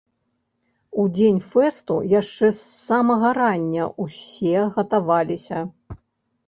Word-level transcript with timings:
У 1.03 1.05
дзень 1.17 1.37
фэсту 1.51 1.97
яшчэ 2.21 2.49
з 2.61 2.65
самага 2.87 3.27
рання 3.41 3.83
ўсе 4.05 4.57
гатаваліся. 4.81 5.59